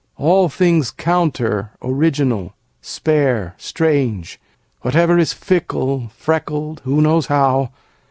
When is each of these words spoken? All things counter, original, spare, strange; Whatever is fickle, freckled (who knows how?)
All 0.17 0.49
things 0.49 0.89
counter, 0.89 1.73
original, 1.83 2.55
spare, 2.81 3.53
strange; 3.59 4.39
Whatever 4.81 5.19
is 5.19 5.31
fickle, 5.31 6.07
freckled 6.15 6.81
(who 6.85 7.01
knows 7.01 7.27
how?) 7.27 7.69